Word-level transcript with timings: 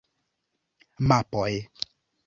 Mapoj! 1.07 1.55